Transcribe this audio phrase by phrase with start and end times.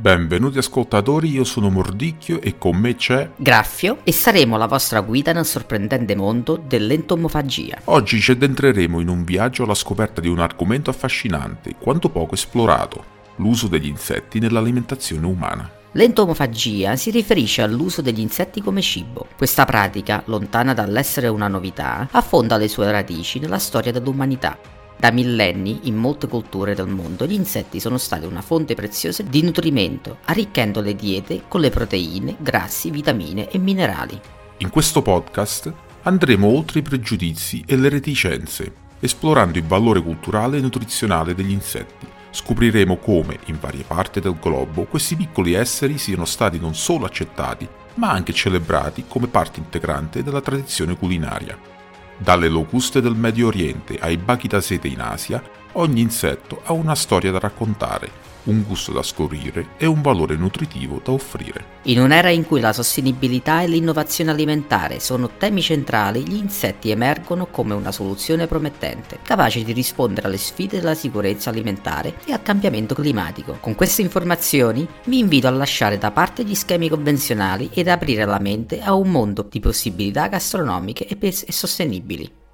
[0.00, 5.32] Benvenuti ascoltatori, io sono Mordicchio e con me c'è Graffio e saremo la vostra guida
[5.32, 7.80] nel sorprendente mondo dell'entomofagia.
[7.86, 13.02] Oggi ci addentreremo in un viaggio alla scoperta di un argomento affascinante, quanto poco esplorato,
[13.38, 15.68] l'uso degli insetti nell'alimentazione umana.
[15.90, 19.26] L'entomofagia si riferisce all'uso degli insetti come cibo.
[19.36, 25.80] Questa pratica, lontana dall'essere una novità, affonda le sue radici nella storia dell'umanità da millenni,
[25.84, 30.80] in molte culture del mondo, gli insetti sono stati una fonte preziosa di nutrimento, arricchendo
[30.80, 34.20] le diete con le proteine, grassi, vitamine e minerali.
[34.58, 35.72] In questo podcast
[36.02, 42.06] andremo oltre i pregiudizi e le reticenze, esplorando il valore culturale e nutrizionale degli insetti.
[42.30, 47.68] Scopriremo come, in varie parti del globo, questi piccoli esseri siano stati non solo accettati,
[47.94, 51.77] ma anche celebrati come parte integrante della tradizione culinaria.
[52.20, 55.40] Dalle locuste del Medio Oriente ai bachi da sete in Asia,
[55.74, 58.10] ogni insetto ha una storia da raccontare
[58.48, 61.76] un gusto da scoprire e un valore nutritivo da offrire.
[61.82, 67.46] In un'era in cui la sostenibilità e l'innovazione alimentare sono temi centrali, gli insetti emergono
[67.46, 72.94] come una soluzione promettente, capace di rispondere alle sfide della sicurezza alimentare e al cambiamento
[72.94, 73.58] climatico.
[73.60, 78.38] Con queste informazioni vi invito a lasciare da parte gli schemi convenzionali ed aprire la
[78.38, 82.46] mente a un mondo di possibilità gastronomiche e sostenibili.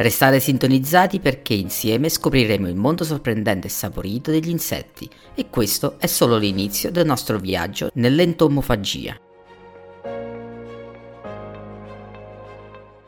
[0.00, 6.06] Restate sintonizzati perché insieme scopriremo il mondo sorprendente e saporito degli insetti e questo è
[6.06, 9.18] solo l'inizio del nostro viaggio nell'entomofagia.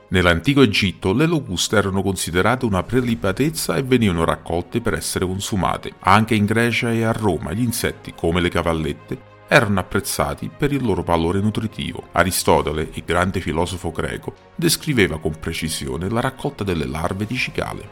[0.08, 5.92] Nell'antico Egitto le locuste erano considerate una prelibatezza e venivano raccolte per essere consumate.
[6.00, 10.84] Anche in Grecia e a Roma gli insetti, come le cavallette, erano apprezzati per il
[10.84, 12.04] loro valore nutritivo.
[12.12, 17.88] Aristotele, il grande filosofo greco, descriveva con precisione la raccolta delle larve di cicale.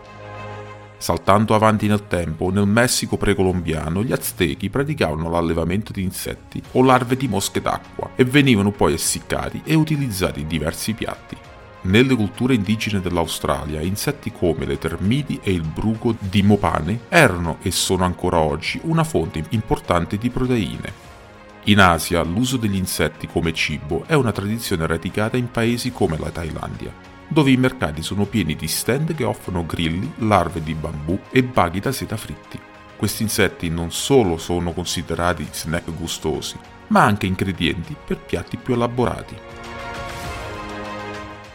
[0.99, 7.17] Saltando avanti nel tempo, nel Messico precolombiano gli aztechi praticavano l'allevamento di insetti o larve
[7.17, 11.37] di mosche d'acqua e venivano poi essiccati e utilizzati in diversi piatti.
[11.83, 17.73] Nelle culture indigene dell'Australia, insetti come le termiti e il bruco di Mopane erano e
[17.73, 21.07] sono ancora oggi una fonte importante di proteine,
[21.65, 26.31] in Asia l'uso degli insetti come cibo è una tradizione radicata in paesi come la
[26.31, 26.93] Thailandia,
[27.29, 31.81] dove i mercati sono pieni di stand che offrono grilli, larve di bambù e baghi
[31.81, 32.59] da seta fritti.
[32.97, 36.57] Questi insetti non solo sono considerati snack gustosi,
[36.89, 39.37] ma anche ingredienti per piatti più elaborati.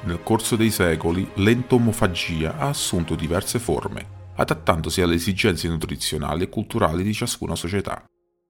[0.03, 7.03] Nel corso dei secoli l'entomofagia ha assunto diverse forme, adattandosi alle esigenze nutrizionali e culturali
[7.03, 8.03] di ciascuna società.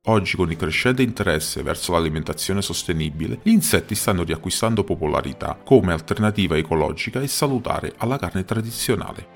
[0.08, 6.58] Oggi, con il crescente interesse verso l'alimentazione sostenibile, gli insetti stanno riacquistando popolarità come alternativa
[6.58, 9.28] ecologica e salutare alla carne tradizionale.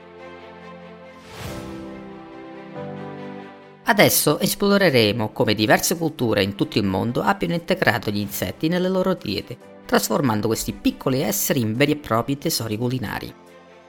[3.85, 9.13] Adesso esploreremo come diverse culture in tutto il mondo abbiano integrato gli insetti nelle loro
[9.13, 13.33] diete, trasformando questi piccoli esseri in veri e propri tesori culinari.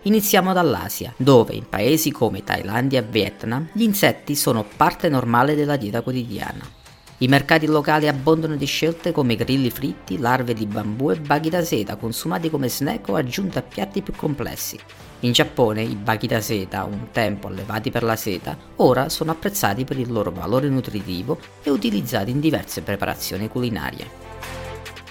[0.08, 5.76] Iniziamo dall'Asia, dove in paesi come Thailandia e Vietnam gli insetti sono parte normale della
[5.76, 6.66] dieta quotidiana.
[7.18, 11.62] I mercati locali abbondano di scelte come grilli fritti, larve di bambù e baghi da
[11.62, 14.78] seta consumati come snack o aggiunti a piatti più complessi.
[15.20, 19.84] In Giappone i baghi da seta, un tempo allevati per la seta, ora sono apprezzati
[19.84, 24.28] per il loro valore nutritivo e utilizzati in diverse preparazioni culinarie.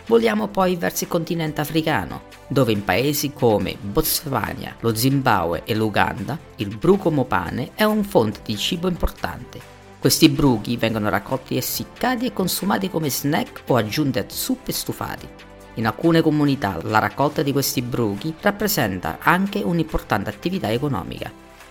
[0.07, 6.39] Voliamo poi verso il continente africano, dove in paesi come Botswana, lo Zimbabwe e l'Uganda
[6.55, 9.59] il bruco mopane è un fonte di cibo importante.
[9.99, 15.27] Questi bruchi vengono raccolti essiccati e consumati come snack o aggiunti a zuppe stufati.
[15.73, 21.29] In alcune comunità la raccolta di questi bruchi rappresenta anche un'importante attività economica.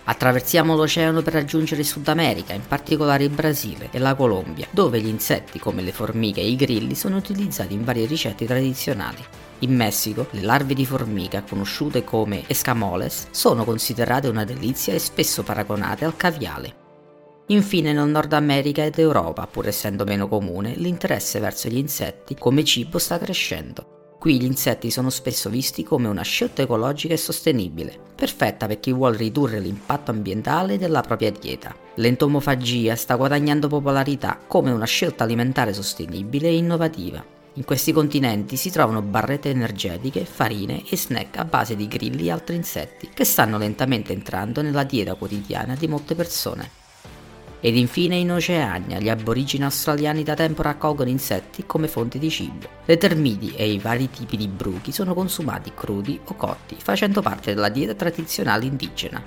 [0.09, 5.01] Attraversiamo l'oceano per raggiungere il Sud America, in particolare il Brasile e la Colombia, dove
[5.01, 9.21] gli insetti come le formiche e i grilli sono utilizzati in varie ricette tradizionali.
[9.59, 15.43] In Messico, le larve di formica, conosciute come escamoles, sono considerate una delizia e spesso
[15.43, 16.85] paragonate al caviale.
[17.47, 22.63] Infine nel Nord America ed Europa, pur essendo meno comune, l'interesse verso gli insetti come
[22.63, 23.96] cibo sta crescendo.
[24.19, 28.91] Qui gli insetti sono spesso visti come una scelta ecologica e sostenibile, perfetta per chi
[28.91, 31.75] vuole ridurre l'impatto ambientale della propria dieta.
[31.95, 37.23] L'entomofagia sta guadagnando popolarità come una scelta alimentare sostenibile e innovativa.
[37.53, 42.31] In questi continenti si trovano barrette energetiche, farine e snack a base di grilli e
[42.31, 46.86] altri insetti, che stanno lentamente entrando nella dieta quotidiana di molte persone.
[47.59, 52.67] Ed infine in Oceania gli aborigeni australiani da tempo raccolgono insetti come fonte di cibo.
[52.85, 57.55] Le termiti e i vari tipi di bruchi sono consumati crudi o cotti, facendo parte
[57.55, 59.23] della dieta tradizionale indigena.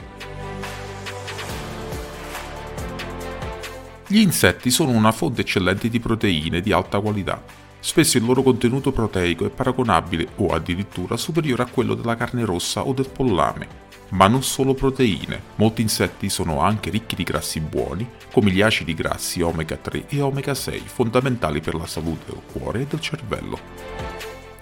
[4.06, 7.42] Gli insetti sono una fonte eccellente di proteine di alta qualità.
[7.80, 12.84] Spesso il loro contenuto proteico è paragonabile o addirittura superiore a quello della carne rossa
[12.86, 15.42] o del pollame ma non solo proteine.
[15.56, 20.20] Molti insetti sono anche ricchi di grassi buoni, come gli acidi grassi omega 3 e
[20.20, 23.58] omega 6, fondamentali per la salute del cuore e del cervello.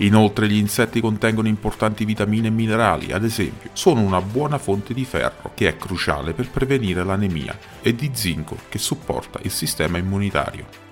[0.01, 5.05] Inoltre gli insetti contengono importanti vitamine e minerali, ad esempio, sono una buona fonte di
[5.05, 10.87] ferro, che è cruciale per prevenire l'anemia, e di zinco, che supporta il sistema immunitario.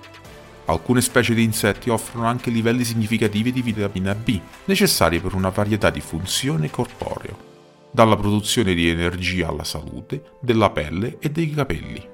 [0.65, 5.89] Alcune specie di insetti offrono anche livelli significativi di vitamina B, necessari per una varietà
[5.89, 7.46] di funzioni corporee
[7.97, 12.07] dalla produzione di energia alla salute, della pelle e dei capelli.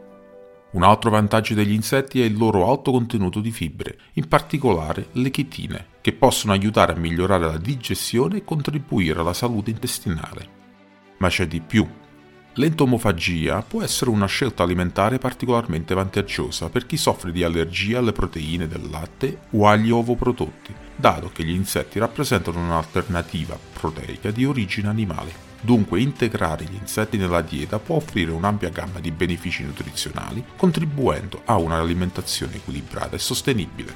[0.72, 5.30] Un altro vantaggio degli insetti è il loro alto contenuto di fibre, in particolare le
[5.30, 10.48] chitine, che possono aiutare a migliorare la digestione e contribuire alla salute intestinale.
[11.18, 11.86] Ma c'è di più.
[12.54, 18.70] L'entomofagia può essere una scelta alimentare particolarmente vantaggiosa per chi soffre di allergia alle proteine
[18.70, 25.52] del latte o agli ovoprodotti, dato che gli insetti rappresentano un'alternativa proteica di origine animale.
[25.66, 31.56] Dunque integrare gli insetti nella dieta può offrire un'ampia gamma di benefici nutrizionali, contribuendo a
[31.56, 33.94] un'alimentazione equilibrata e sostenibile.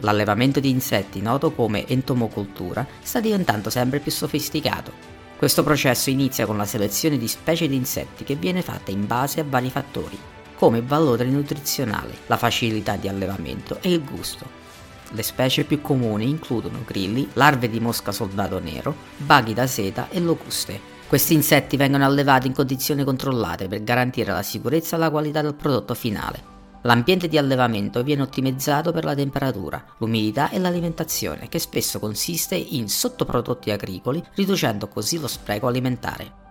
[0.00, 4.92] L'allevamento di insetti, noto come entomocultura, sta diventando sempre più sofisticato.
[5.38, 9.40] Questo processo inizia con la selezione di specie di insetti che viene fatta in base
[9.40, 10.18] a vari fattori,
[10.56, 14.63] come il valore nutrizionale, la facilità di allevamento e il gusto.
[15.10, 20.20] Le specie più comuni includono grilli, larve di mosca soldato nero, baghi da seta e
[20.20, 20.92] locuste.
[21.06, 25.54] Questi insetti vengono allevati in condizioni controllate per garantire la sicurezza e la qualità del
[25.54, 26.52] prodotto finale.
[26.82, 32.88] L'ambiente di allevamento viene ottimizzato per la temperatura, l'umidità e l'alimentazione, che spesso consiste in
[32.88, 36.42] sottoprodotti agricoli, riducendo così lo spreco alimentare.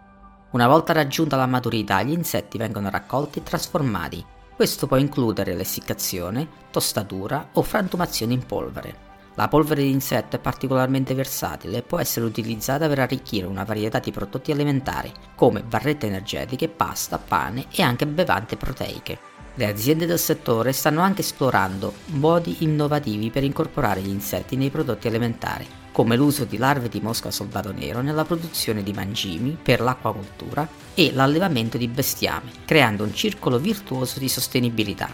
[0.51, 6.47] Una volta raggiunta la maturità, gli insetti vengono raccolti e trasformati, questo può includere l'essiccazione,
[6.71, 9.11] tostatura o frantumazione in polvere.
[9.35, 13.97] La polvere di insetto è particolarmente versatile e può essere utilizzata per arricchire una varietà
[13.97, 19.17] di prodotti alimentari, come barrette energetiche, pasta, pane e anche bevande proteiche.
[19.55, 25.07] Le aziende del settore stanno anche esplorando modi innovativi per incorporare gli insetti nei prodotti
[25.07, 30.67] alimentari, come l'uso di larve di mosca soldato nero nella produzione di mangimi per l'acquacoltura
[30.95, 35.07] e l'allevamento di bestiame, creando un circolo virtuoso di sostenibilità.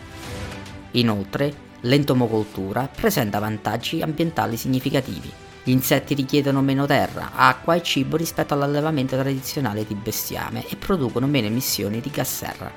[0.91, 5.29] Inoltre, l'entomocoltura presenta vantaggi ambientali significativi.
[5.63, 11.27] Gli insetti richiedono meno terra, acqua e cibo rispetto all'allevamento tradizionale di bestiame e producono
[11.27, 12.71] meno emissioni di gas serra.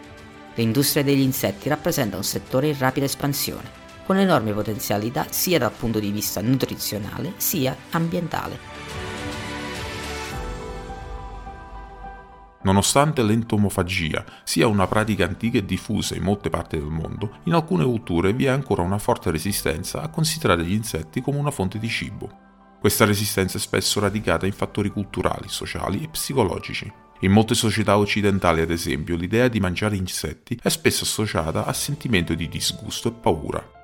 [0.56, 5.98] L'industria degli insetti rappresenta un settore in rapida espansione, con enormi potenzialità sia dal punto
[5.98, 9.02] di vista nutrizionale sia ambientale.
[12.64, 17.84] Nonostante l'entomofagia sia una pratica antica e diffusa in molte parti del mondo, in alcune
[17.84, 21.88] culture vi è ancora una forte resistenza a considerare gli insetti come una fonte di
[21.88, 22.30] cibo.
[22.78, 26.92] Questa resistenza è spesso radicata in fattori culturali, sociali e psicologici.
[27.20, 32.34] In molte società occidentali, ad esempio, l'idea di mangiare insetti è spesso associata a sentimento
[32.34, 33.81] di disgusto e paura.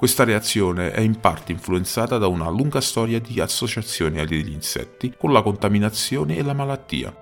[0.00, 5.30] Questa reazione è in parte influenzata da una lunga storia di associazione agli insetti con
[5.30, 7.14] la contaminazione e la malattia,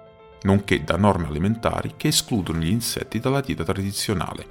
[0.42, 4.46] nonché da norme alimentari che escludono gli insetti dalla dieta tradizionale.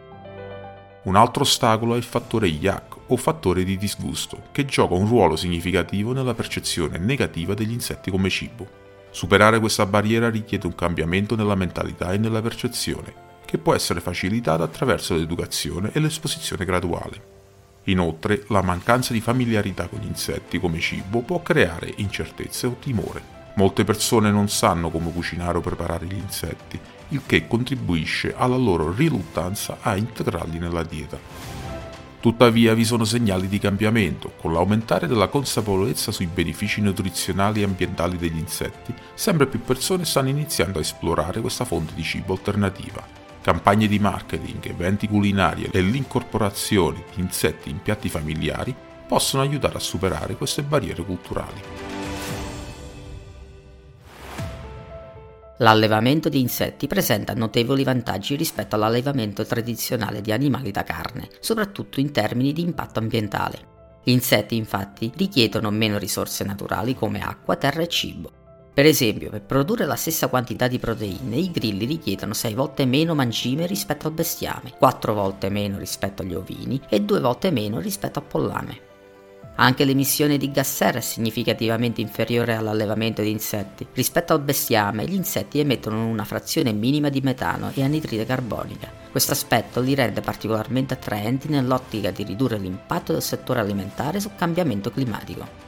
[1.03, 5.37] Un altro ostacolo è il fattore yak o fattore di disgusto, che gioca un ruolo
[5.37, 8.67] significativo nella percezione negativa degli insetti come cibo.
[9.09, 14.65] Superare questa barriera richiede un cambiamento nella mentalità e nella percezione, che può essere facilitata
[14.65, 17.36] attraverso l'educazione e l'esposizione graduale.
[17.87, 23.35] Inoltre, la mancanza di familiarità con gli insetti come cibo può creare incertezze o timore.
[23.55, 26.79] Molte persone non sanno come cucinare o preparare gli insetti,
[27.09, 31.17] il che contribuisce alla loro riluttanza a integrarli nella dieta.
[32.19, 38.17] Tuttavia vi sono segnali di cambiamento, con l'aumentare della consapevolezza sui benefici nutrizionali e ambientali
[38.17, 43.87] degli insetti, sempre più persone stanno iniziando a esplorare questa fonte di cibo alternativa campagne
[43.87, 48.75] di marketing, eventi culinari e l'incorporazione di insetti in piatti familiari
[49.07, 51.61] possono aiutare a superare queste barriere culturali.
[55.59, 62.11] L'allevamento di insetti presenta notevoli vantaggi rispetto all'allevamento tradizionale di animali da carne, soprattutto in
[62.11, 63.75] termini di impatto ambientale.
[64.03, 68.36] Gli insetti infatti richiedono meno risorse naturali come acqua, terra e cibo.
[68.77, 73.15] Per esempio, per produrre la stessa quantità di proteine, i grilli richiedono 6 volte meno
[73.15, 78.19] mangime rispetto al bestiame, 4 volte meno rispetto agli ovini e 2 volte meno rispetto
[78.19, 78.79] al pollame.
[79.55, 83.87] Anche l'emissione di gas serra è significativamente inferiore all'allevamento di insetti.
[83.93, 88.91] Rispetto al bestiame, gli insetti emettono una frazione minima di metano e anidride carbonica.
[89.09, 94.91] Questo aspetto li rende particolarmente attraenti nell'ottica di ridurre l'impatto del settore alimentare sul cambiamento
[94.91, 95.66] climatico.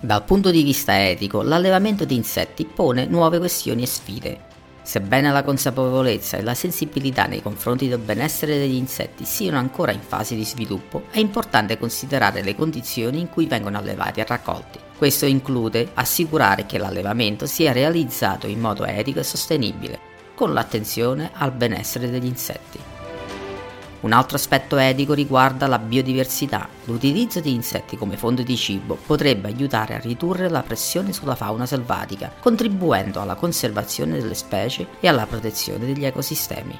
[0.00, 4.40] Dal punto di vista etico, l'allevamento di insetti pone nuove questioni e sfide.
[4.80, 10.00] Sebbene la consapevolezza e la sensibilità nei confronti del benessere degli insetti siano ancora in
[10.00, 14.78] fase di sviluppo, è importante considerare le condizioni in cui vengono allevati e raccolti.
[14.96, 19.98] Questo include assicurare che l'allevamento sia realizzato in modo etico e sostenibile,
[20.36, 22.97] con l'attenzione al benessere degli insetti.
[24.00, 26.68] Un altro aspetto etico riguarda la biodiversità.
[26.84, 31.66] L'utilizzo di insetti come fonte di cibo potrebbe aiutare a ridurre la pressione sulla fauna
[31.66, 36.78] selvatica, contribuendo alla conservazione delle specie e alla protezione degli ecosistemi.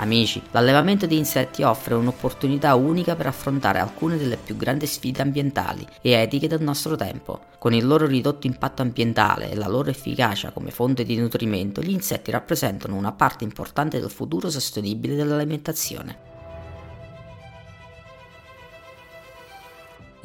[0.00, 5.84] Amici, l'allevamento di insetti offre un'opportunità unica per affrontare alcune delle più grandi sfide ambientali
[6.02, 7.40] e etiche del nostro tempo.
[7.58, 11.90] Con il loro ridotto impatto ambientale e la loro efficacia come fonte di nutrimento, gli
[11.90, 16.27] insetti rappresentano una parte importante del futuro sostenibile dell'alimentazione.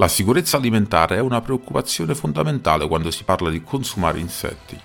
[0.04, 4.78] La sicurezza alimentare è una preoccupazione fondamentale quando si parla di consumare insetti.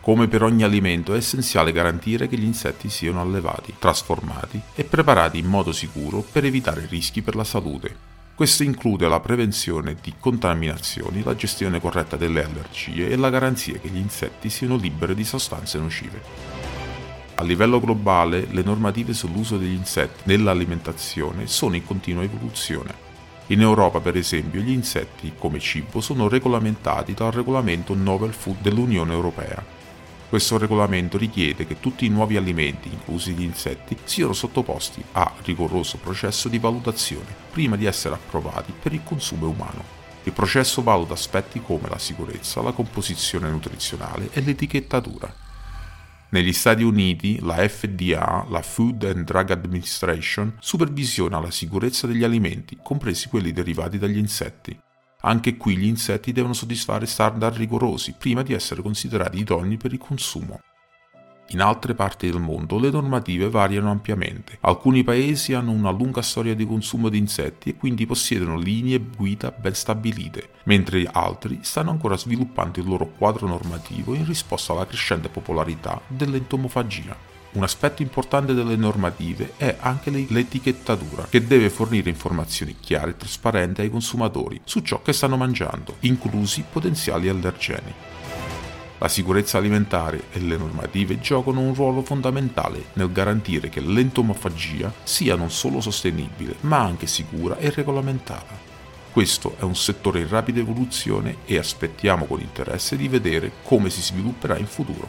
[0.00, 5.38] Come per ogni alimento è essenziale garantire che gli insetti siano allevati, trasformati e preparati
[5.38, 7.92] in modo sicuro per evitare rischi per la salute.
[8.36, 13.88] Questo include la prevenzione di contaminazioni, la gestione corretta delle allergie e la garanzia che
[13.88, 16.22] gli insetti siano liberi di sostanze nocive.
[17.34, 23.01] A livello globale, le normative sull'uso degli insetti nell'alimentazione sono in continua evoluzione.
[23.52, 29.12] In Europa, per esempio, gli insetti come cibo sono regolamentati dal regolamento Novel Food dell'Unione
[29.12, 29.62] Europea.
[30.30, 35.98] Questo regolamento richiede che tutti i nuovi alimenti, inclusi gli insetti, siano sottoposti a rigoroso
[35.98, 39.84] processo di valutazione prima di essere approvati per il consumo umano.
[40.22, 45.41] Il processo valuta aspetti come la sicurezza, la composizione nutrizionale e l'etichettatura.
[46.32, 52.78] Negli Stati Uniti la FDA, la Food and Drug Administration, supervisiona la sicurezza degli alimenti,
[52.82, 54.74] compresi quelli derivati dagli insetti.
[55.24, 59.98] Anche qui gli insetti devono soddisfare standard rigorosi prima di essere considerati idonei per il
[59.98, 60.58] consumo.
[61.52, 64.56] In altre parti del mondo le normative variano ampiamente.
[64.60, 69.50] Alcuni paesi hanno una lunga storia di consumo di insetti e quindi possiedono linee guida
[69.50, 75.28] ben stabilite, mentre altri stanno ancora sviluppando il loro quadro normativo in risposta alla crescente
[75.28, 77.14] popolarità dell'entomofagia.
[77.52, 83.82] Un aspetto importante delle normative è anche l'etichettatura, che deve fornire informazioni chiare e trasparenti
[83.82, 88.11] ai consumatori su ciò che stanno mangiando, inclusi potenziali allergeni.
[89.02, 95.34] La sicurezza alimentare e le normative giocano un ruolo fondamentale nel garantire che l'entomofagia sia
[95.34, 98.56] non solo sostenibile, ma anche sicura e regolamentata.
[99.10, 104.00] Questo è un settore in rapida evoluzione e aspettiamo con interesse di vedere come si
[104.00, 105.08] svilupperà in futuro.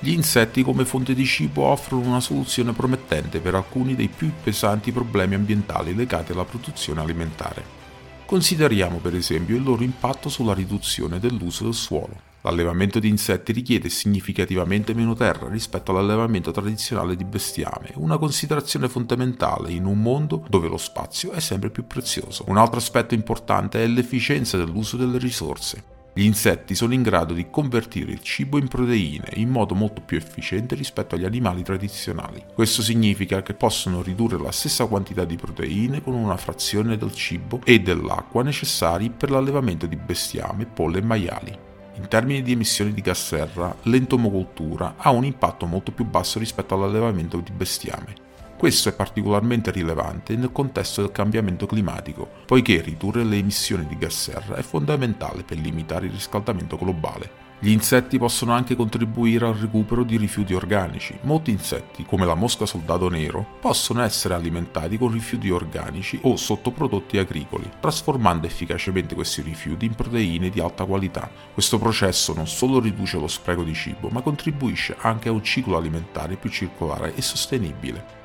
[0.00, 4.90] Gli insetti come fonte di cibo offrono una soluzione promettente per alcuni dei più pesanti
[4.90, 7.85] problemi ambientali legati alla produzione alimentare.
[8.26, 12.20] Consideriamo per esempio il loro impatto sulla riduzione dell'uso del suolo.
[12.40, 19.70] L'allevamento di insetti richiede significativamente meno terra rispetto all'allevamento tradizionale di bestiame, una considerazione fondamentale
[19.70, 22.44] in un mondo dove lo spazio è sempre più prezioso.
[22.48, 25.95] Un altro aspetto importante è l'efficienza dell'uso delle risorse.
[26.18, 30.16] Gli insetti sono in grado di convertire il cibo in proteine in modo molto più
[30.16, 32.42] efficiente rispetto agli animali tradizionali.
[32.54, 37.60] Questo significa che possono ridurre la stessa quantità di proteine con una frazione del cibo
[37.64, 41.58] e dell'acqua necessari per l'allevamento di bestiame, polle e maiali.
[41.96, 46.72] In termini di emissioni di gas serra, l'entomocoltura ha un impatto molto più basso rispetto
[46.72, 48.25] all'allevamento di bestiame.
[48.56, 54.14] Questo è particolarmente rilevante nel contesto del cambiamento climatico, poiché ridurre le emissioni di gas
[54.14, 57.44] serra è fondamentale per limitare il riscaldamento globale.
[57.58, 61.18] Gli insetti possono anche contribuire al recupero di rifiuti organici.
[61.22, 67.18] Molti insetti, come la mosca soldato nero, possono essere alimentati con rifiuti organici o sottoprodotti
[67.18, 71.30] agricoli, trasformando efficacemente questi rifiuti in proteine di alta qualità.
[71.52, 75.76] Questo processo non solo riduce lo spreco di cibo, ma contribuisce anche a un ciclo
[75.76, 78.24] alimentare più circolare e sostenibile.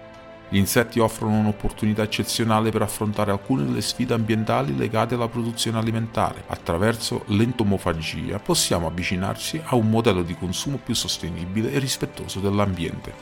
[0.53, 6.43] Gli insetti offrono un'opportunità eccezionale per affrontare alcune delle sfide ambientali legate alla produzione alimentare.
[6.48, 13.13] Attraverso l'entomofagia possiamo avvicinarci a un modello di consumo più sostenibile e rispettoso dell'ambiente.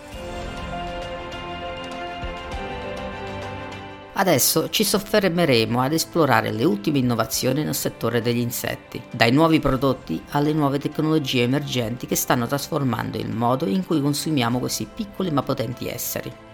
[4.13, 10.19] Adesso ci soffermeremo ad esplorare le ultime innovazioni nel settore degli insetti, dai nuovi prodotti
[10.31, 15.43] alle nuove tecnologie emergenti che stanno trasformando il modo in cui consumiamo questi piccoli ma
[15.43, 16.47] potenti esseri.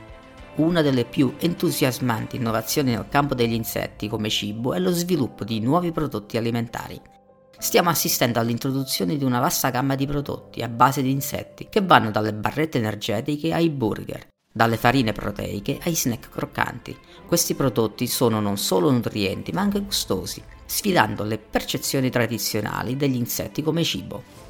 [0.57, 5.59] Una delle più entusiasmanti innovazioni nel campo degli insetti come cibo è lo sviluppo di
[5.59, 6.97] nuovi prodotti alimentari.
[7.57, 12.09] Stiamo assistendo all'introduzione di una vasta gamma di prodotti a base di insetti che vanno
[12.09, 16.97] dalle barrette energetiche ai burger, dalle farine proteiche ai snack croccanti.
[17.27, 23.61] Questi prodotti sono non solo nutrienti ma anche gustosi, sfidando le percezioni tradizionali degli insetti
[23.61, 24.44] come cibo.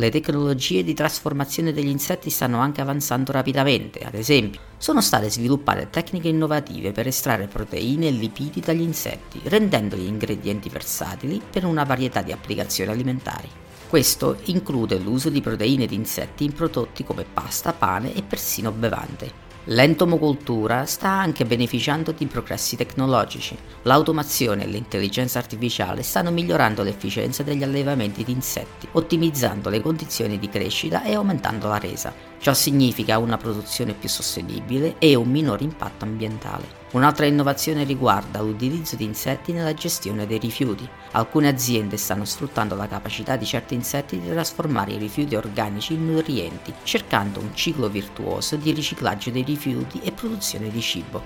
[0.00, 5.90] Le tecnologie di trasformazione degli insetti stanno anche avanzando rapidamente, ad esempio, sono state sviluppate
[5.90, 11.82] tecniche innovative per estrarre proteine e lipidi dagli insetti, rendendo gli ingredienti versatili per una
[11.82, 13.48] varietà di applicazioni alimentari.
[13.88, 19.47] Questo include l'uso di proteine di insetti in prodotti come pasta, pane e persino bevande.
[19.70, 23.54] L'entomocultura sta anche beneficiando di progressi tecnologici.
[23.82, 30.48] L'automazione e l'intelligenza artificiale stanno migliorando l'efficienza degli allevamenti di insetti, ottimizzando le condizioni di
[30.48, 32.14] crescita e aumentando la resa.
[32.38, 36.77] Ciò significa una produzione più sostenibile e un minore impatto ambientale.
[36.90, 40.88] Un'altra innovazione riguarda l'utilizzo di insetti nella gestione dei rifiuti.
[41.12, 46.10] Alcune aziende stanno sfruttando la capacità di certi insetti di trasformare i rifiuti organici in
[46.10, 51.22] nutrienti, cercando un ciclo virtuoso di riciclaggio dei rifiuti e produzione di cibo.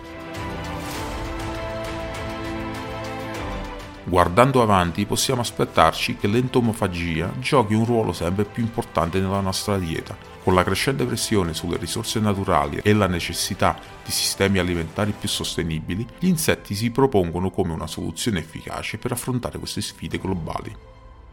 [4.02, 10.32] Guardando avanti possiamo aspettarci che l'entomofagia giochi un ruolo sempre più importante nella nostra dieta
[10.42, 16.04] con la crescente pressione sulle risorse naturali e la necessità di sistemi alimentari più sostenibili,
[16.18, 20.75] gli insetti si propongono come una soluzione efficace per affrontare queste sfide globali.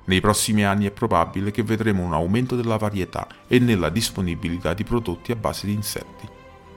[0.05, 4.83] Nei prossimi anni è probabile che vedremo un aumento della varietà e nella disponibilità di
[4.83, 6.27] prodotti a base di insetti.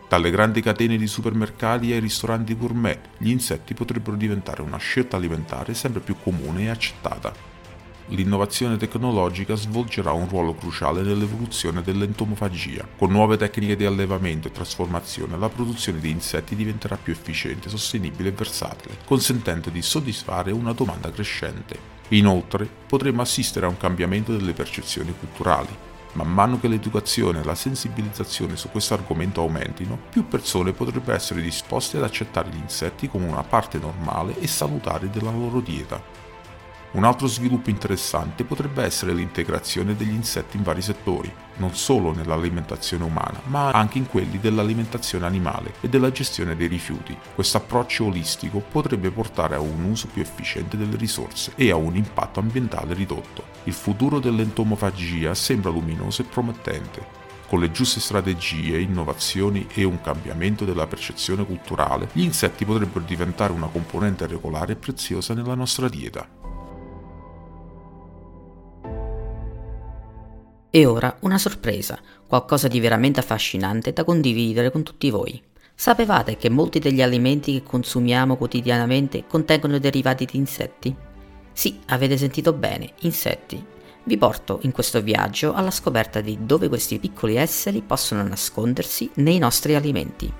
[0.08, 5.72] Dalle grandi catene di supermercati ai ristoranti gourmet, gli insetti potrebbero diventare una scelta alimentare
[5.72, 7.51] sempre più comune e accettata
[8.08, 12.86] l'innovazione tecnologica svolgerà un ruolo cruciale nell'evoluzione dell'entomofagia.
[12.96, 18.30] Con nuove tecniche di allevamento e trasformazione, la produzione di insetti diventerà più efficiente, sostenibile
[18.30, 21.90] e versatile, consentendo di soddisfare una domanda crescente.
[22.08, 25.74] Inoltre, potremo assistere a un cambiamento delle percezioni culturali.
[26.14, 31.40] Man mano che l'educazione e la sensibilizzazione su questo argomento aumentino, più persone potrebbero essere
[31.40, 36.30] disposte ad accettare gli insetti come una parte normale e salutare della loro dieta.
[36.92, 43.04] Un altro sviluppo interessante potrebbe essere l'integrazione degli insetti in vari settori, non solo nell'alimentazione
[43.04, 47.16] umana, ma anche in quelli dell'alimentazione animale e della gestione dei rifiuti.
[47.34, 51.96] Questo approccio olistico potrebbe portare a un uso più efficiente delle risorse e a un
[51.96, 53.42] impatto ambientale ridotto.
[53.64, 57.20] Il futuro dell'entomofagia sembra luminoso e promettente.
[57.48, 63.54] Con le giuste strategie, innovazioni e un cambiamento della percezione culturale, gli insetti potrebbero diventare
[63.54, 66.41] una componente regolare e preziosa nella nostra dieta.
[70.74, 75.38] E ora una sorpresa, qualcosa di veramente affascinante da condividere con tutti voi.
[75.74, 80.96] Sapevate che molti degli alimenti che consumiamo quotidianamente contengono derivati di insetti?
[81.52, 83.62] Sì, avete sentito bene, insetti.
[84.04, 89.36] Vi porto in questo viaggio alla scoperta di dove questi piccoli esseri possono nascondersi nei
[89.36, 90.32] nostri alimenti.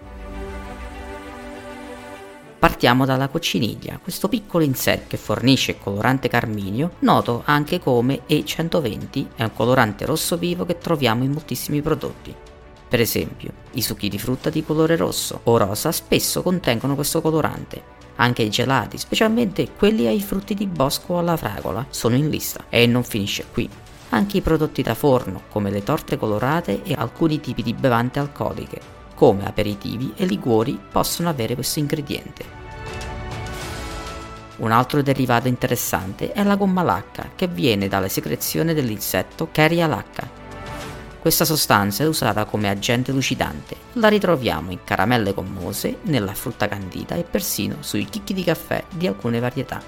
[2.63, 9.43] Partiamo dalla cocciniglia, questo piccolo insetto che fornisce colorante carminio, noto anche come E120, è
[9.43, 12.33] un colorante rosso vivo che troviamo in moltissimi prodotti.
[12.89, 17.83] Per esempio, i succhi di frutta di colore rosso o rosa spesso contengono questo colorante.
[18.15, 22.67] Anche i gelati, specialmente quelli ai frutti di bosco o alla fragola, sono in lista.
[22.69, 23.69] E non finisce qui.
[24.11, 29.02] Anche i prodotti da forno, come le torte colorate e alcuni tipi di bevande alcoliche,
[29.15, 32.61] come aperitivi e liquori possono avere questo ingrediente.
[34.57, 40.41] Un altro derivato interessante è la gomma lacca, che viene dalla secrezione dell'insetto Caria lacca.
[41.19, 43.77] Questa sostanza è usata come agente lucidante.
[43.95, 49.07] La ritroviamo in caramelle gommose, nella frutta candita e persino sui chicchi di caffè di
[49.07, 49.81] alcune varietà.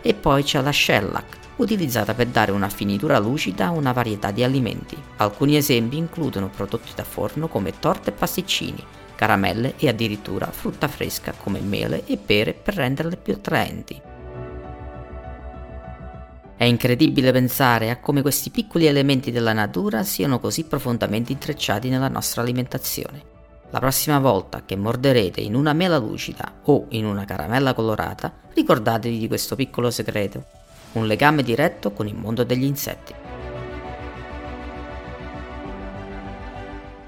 [0.00, 4.42] E poi c'è la shellac, utilizzata per dare una finitura lucida a una varietà di
[4.42, 4.96] alimenti.
[5.16, 11.32] Alcuni esempi includono prodotti da forno come torte e pasticcini, caramelle e addirittura frutta fresca
[11.32, 14.00] come mele e pere per renderle più attraenti.
[16.56, 22.08] È incredibile pensare a come questi piccoli elementi della natura siano così profondamente intrecciati nella
[22.08, 23.32] nostra alimentazione.
[23.70, 29.18] La prossima volta che morderete in una mela lucida o in una caramella colorata, ricordatevi
[29.18, 30.44] di questo piccolo segreto,
[30.94, 33.14] un legame diretto con il mondo degli insetti.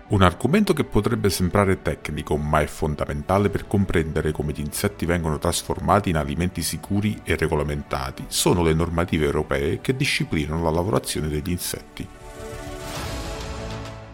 [0.09, 5.38] Un argomento che potrebbe sembrare tecnico, ma è fondamentale per comprendere come gli insetti vengono
[5.38, 11.51] trasformati in alimenti sicuri e regolamentati sono le normative europee che disciplinano la lavorazione degli
[11.51, 12.07] insetti.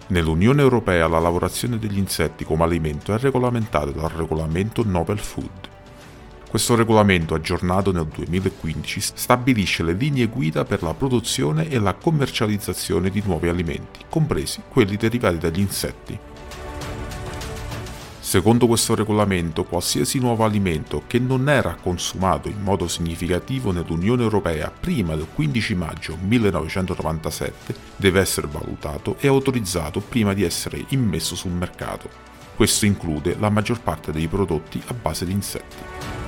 [0.06, 5.71] Nell'Unione Europea la lavorazione degli insetti come alimento è regolamentata dal regolamento Novel Food.
[6.52, 13.08] Questo regolamento, aggiornato nel 2015, stabilisce le linee guida per la produzione e la commercializzazione
[13.08, 16.18] di nuovi alimenti, compresi quelli derivati dagli insetti.
[18.20, 24.70] Secondo questo regolamento, qualsiasi nuovo alimento che non era consumato in modo significativo nell'Unione Europea
[24.70, 31.52] prima del 15 maggio 1997 deve essere valutato e autorizzato prima di essere immesso sul
[31.52, 32.10] mercato.
[32.54, 36.21] Questo include la maggior parte dei prodotti a base di insetti.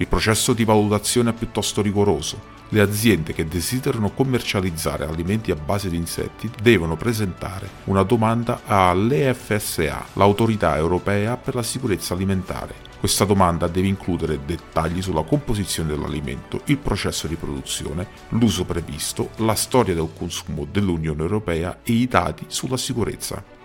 [0.00, 2.56] Il processo di valutazione è piuttosto rigoroso.
[2.68, 10.06] Le aziende che desiderano commercializzare alimenti a base di insetti devono presentare una domanda all'EFSA,
[10.12, 12.86] l'autorità europea per la sicurezza alimentare.
[13.00, 19.54] Questa domanda deve includere dettagli sulla composizione dell'alimento, il processo di produzione, l'uso previsto, la
[19.56, 23.57] storia del consumo dell'Unione Europea e i dati sulla sicurezza.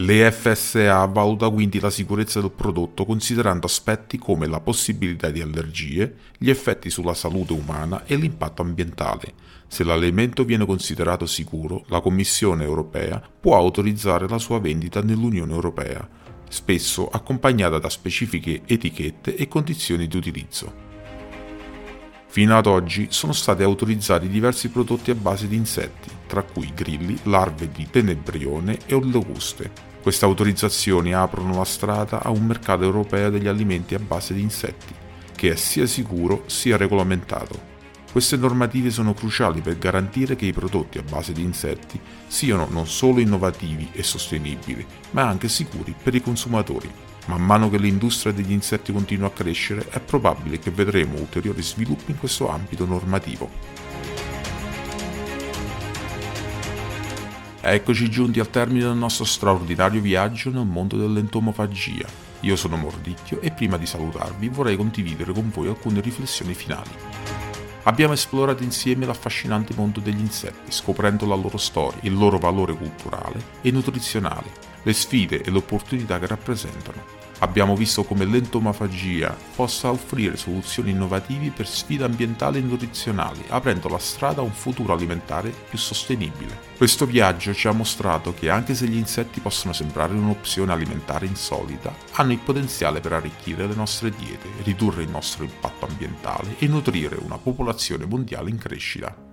[0.00, 6.50] L'EFSA valuta quindi la sicurezza del prodotto considerando aspetti come la possibilità di allergie, gli
[6.50, 9.32] effetti sulla salute umana e l'impatto ambientale.
[9.66, 16.08] Se l'alimento viene considerato sicuro, la Commissione europea può autorizzare la sua vendita nell'Unione europea,
[16.48, 20.86] spesso accompagnata da specifiche etichette e condizioni di utilizzo.
[22.28, 27.18] Fino ad oggi sono stati autorizzati diversi prodotti a base di insetti, tra cui grilli,
[27.24, 29.87] larve di tenebrione e locuste.
[30.08, 34.94] Queste autorizzazioni aprono la strada a un mercato europeo degli alimenti a base di insetti,
[35.36, 37.60] che è sia sicuro sia regolamentato.
[38.10, 42.86] Queste normative sono cruciali per garantire che i prodotti a base di insetti siano non
[42.86, 46.90] solo innovativi e sostenibili, ma anche sicuri per i consumatori.
[47.26, 52.12] Man mano che l'industria degli insetti continua a crescere, è probabile che vedremo ulteriori sviluppi
[52.12, 53.77] in questo ambito normativo.
[57.60, 62.06] Eccoci giunti al termine del nostro straordinario viaggio nel mondo dell'entomofagia.
[62.40, 66.90] Io sono Mordicchio e prima di salutarvi vorrei condividere con voi alcune riflessioni finali.
[67.82, 73.42] Abbiamo esplorato insieme l'affascinante mondo degli insetti, scoprendo la loro storia, il loro valore culturale
[73.60, 74.52] e nutrizionale,
[74.84, 81.52] le sfide e le opportunità che rappresentano Abbiamo visto come l'entomofagia possa offrire soluzioni innovative
[81.54, 86.66] per sfide ambientali e nutrizionali, aprendo la strada a un futuro alimentare più sostenibile.
[86.76, 91.94] Questo viaggio ci ha mostrato che anche se gli insetti possono sembrare un'opzione alimentare insolita,
[92.12, 97.16] hanno il potenziale per arricchire le nostre diete, ridurre il nostro impatto ambientale e nutrire
[97.20, 99.27] una popolazione mondiale in crescita.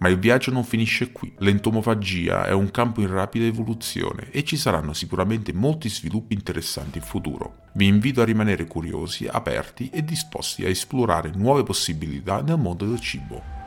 [0.00, 1.34] Ma il viaggio non finisce qui.
[1.38, 7.04] L'entomofagia è un campo in rapida evoluzione e ci saranno sicuramente molti sviluppi interessanti in
[7.04, 7.66] futuro.
[7.72, 12.98] Vi invito a rimanere curiosi, aperti e disposti a esplorare nuove possibilità nel mondo del
[12.98, 13.58] cibo.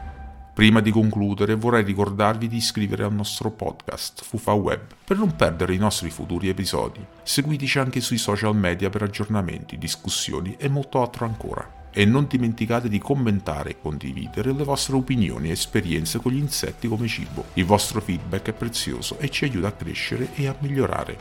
[0.56, 5.76] Prima di concludere vorrei ricordarvi di iscrivervi al nostro podcast Fufa Web per non perdere
[5.76, 7.04] i nostri futuri episodi.
[7.22, 12.90] Seguiteci anche sui social media per aggiornamenti, discussioni e molto altro ancora e non dimenticate
[12.90, 17.46] di commentare e condividere le vostre opinioni e esperienze con gli insetti come cibo.
[17.54, 21.18] Il vostro feedback è prezioso e ci aiuta a crescere e a migliorare.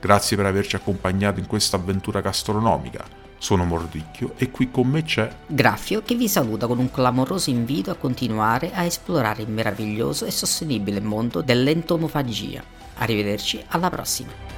[0.00, 3.04] Grazie per averci accompagnato in questa avventura gastronomica.
[3.38, 7.92] Sono Mordicchio e qui con me c'è Graffio che vi saluta con un clamoroso invito
[7.92, 12.62] a continuare a esplorare il meraviglioso e sostenibile mondo dell'entomofagia.
[12.96, 14.57] Arrivederci alla prossima.